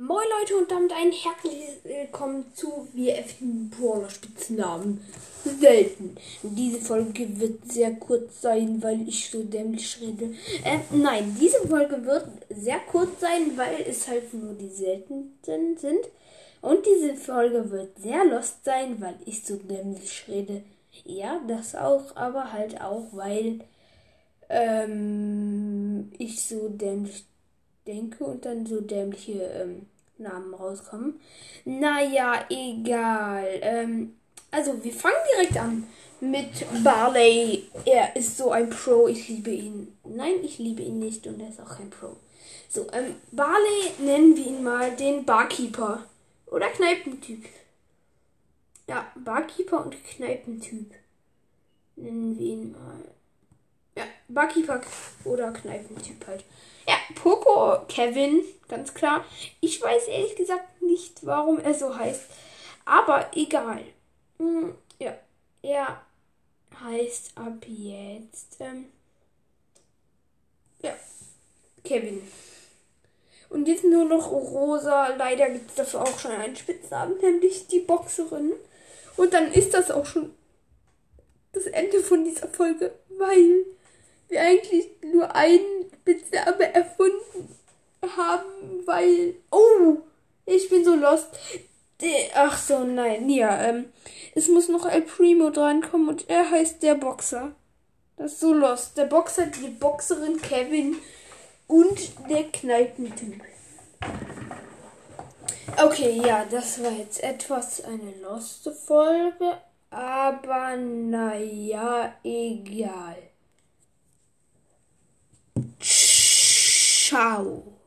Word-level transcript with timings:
Moin 0.00 0.26
Leute 0.38 0.56
und 0.56 0.70
damit 0.70 0.92
ein 0.92 1.10
herzliches 1.10 1.82
Willkommen 1.82 2.44
zu 2.54 2.86
WF 2.92 3.34
Brawler 3.40 4.08
Spitznamen 4.08 5.04
selten. 5.42 6.16
Diese 6.44 6.80
Folge 6.80 7.40
wird 7.40 7.68
sehr 7.68 7.94
kurz 7.96 8.42
sein, 8.42 8.80
weil 8.80 9.08
ich 9.08 9.28
so 9.28 9.42
dämlich 9.42 10.00
rede. 10.00 10.26
Äh, 10.62 10.78
nein, 10.92 11.36
diese 11.40 11.66
Folge 11.66 12.06
wird 12.06 12.28
sehr 12.48 12.78
kurz 12.78 13.18
sein, 13.18 13.56
weil 13.56 13.80
es 13.88 14.06
halt 14.06 14.32
nur 14.32 14.54
die 14.54 14.68
seltenen 14.68 15.36
sind. 15.42 16.06
Und 16.60 16.86
diese 16.86 17.16
Folge 17.16 17.68
wird 17.72 17.98
sehr 17.98 18.24
lost 18.24 18.64
sein, 18.64 19.00
weil 19.00 19.16
ich 19.26 19.44
so 19.44 19.56
dämlich 19.56 20.26
rede. 20.28 20.62
Ja, 21.06 21.40
das 21.48 21.74
auch, 21.74 22.14
aber 22.14 22.52
halt 22.52 22.80
auch, 22.80 23.08
weil 23.10 23.64
ähm, 24.48 26.12
ich 26.18 26.40
so 26.40 26.68
dämlich 26.68 27.24
denke 27.88 28.24
und 28.24 28.44
dann 28.44 28.66
so 28.66 28.80
dämliche 28.80 29.42
ähm, 29.42 29.86
Namen 30.18 30.54
rauskommen. 30.54 31.20
Naja, 31.64 32.44
egal. 32.50 33.46
Ähm, 33.62 34.14
also, 34.50 34.82
wir 34.84 34.92
fangen 34.92 35.16
direkt 35.34 35.56
an 35.56 35.86
mit 36.20 36.84
Barley. 36.84 37.68
Er 37.84 38.14
ist 38.16 38.36
so 38.36 38.50
ein 38.52 38.70
Pro. 38.70 39.08
Ich 39.08 39.28
liebe 39.28 39.50
ihn. 39.50 39.96
Nein, 40.04 40.36
ich 40.42 40.58
liebe 40.58 40.82
ihn 40.82 40.98
nicht 40.98 41.26
und 41.26 41.40
er 41.40 41.48
ist 41.48 41.60
auch 41.60 41.76
kein 41.76 41.90
Pro. 41.90 42.16
So, 42.68 42.86
ähm, 42.92 43.16
Barley 43.32 43.92
nennen 43.98 44.36
wir 44.36 44.46
ihn 44.46 44.62
mal 44.62 44.94
den 44.94 45.24
Barkeeper. 45.24 46.04
Oder 46.46 46.68
Kneipentyp. 46.68 47.44
Ja, 48.86 49.06
Barkeeper 49.16 49.84
und 49.84 50.02
Kneipentyp. 50.04 50.92
Nennen 51.96 52.38
wir 52.38 52.46
ihn 52.46 52.72
mal. 52.72 53.04
Barkeeper 54.28 54.80
oder 55.24 55.50
Kneipentyp 55.52 56.26
halt. 56.26 56.44
Ja, 56.86 56.96
Poco 57.14 57.84
Kevin, 57.88 58.42
ganz 58.68 58.94
klar. 58.94 59.24
Ich 59.60 59.80
weiß 59.82 60.08
ehrlich 60.08 60.36
gesagt 60.36 60.82
nicht, 60.82 61.24
warum 61.26 61.58
er 61.58 61.74
so 61.74 61.96
heißt. 61.96 62.22
Aber 62.84 63.30
egal. 63.34 63.82
Hm, 64.38 64.74
ja, 64.98 65.18
er 65.62 66.00
heißt 66.82 67.32
ab 67.36 67.64
jetzt. 67.66 68.56
Ähm, 68.60 68.86
ja, 70.82 70.94
Kevin. 71.84 72.22
Und 73.50 73.66
jetzt 73.66 73.84
nur 73.84 74.04
noch 74.04 74.30
Rosa. 74.30 75.08
Leider 75.16 75.50
gibt 75.50 75.70
es 75.70 75.76
dafür 75.76 76.02
auch 76.02 76.18
schon 76.18 76.32
einen 76.32 76.56
Spitznamen, 76.56 77.18
nämlich 77.18 77.66
die 77.66 77.80
Boxerin. 77.80 78.52
Und 79.16 79.32
dann 79.32 79.52
ist 79.52 79.74
das 79.74 79.90
auch 79.90 80.06
schon 80.06 80.34
das 81.52 81.66
Ende 81.66 82.00
von 82.00 82.24
dieser 82.24 82.48
Folge, 82.48 82.92
weil 83.08 83.64
wir 84.28 84.40
eigentlich 84.40 84.88
nur 85.02 85.34
einen 85.34 85.90
Spitzname 85.92 86.74
erfunden 86.74 87.56
haben, 88.16 88.86
weil. 88.86 89.34
Oh! 89.50 89.98
Ich 90.46 90.70
bin 90.70 90.82
so 90.82 90.94
lost. 90.94 91.28
Ach 92.34 92.56
so, 92.56 92.84
nein. 92.84 93.28
Ja, 93.28 93.60
ähm, 93.64 93.92
es 94.34 94.48
muss 94.48 94.68
noch 94.68 94.86
El 94.86 95.02
Primo 95.02 95.50
drankommen 95.50 96.08
und 96.08 96.30
er 96.30 96.50
heißt 96.50 96.82
der 96.82 96.94
Boxer. 96.94 97.52
Das 98.16 98.32
ist 98.32 98.40
so 98.40 98.54
lost. 98.54 98.96
Der 98.96 99.04
Boxer, 99.04 99.46
die 99.46 99.68
Boxerin 99.68 100.40
Kevin 100.40 100.96
und 101.66 102.12
der 102.30 102.44
Kneipentyp. 102.44 103.42
Okay, 105.76 106.20
ja, 106.24 106.46
das 106.50 106.82
war 106.82 106.92
jetzt 106.92 107.22
etwas 107.22 107.84
eine 107.84 108.14
loste 108.22 108.72
Folge, 108.72 109.58
aber 109.90 110.76
naja, 110.76 112.14
egal. 112.24 113.16
Tchau! 117.08 117.77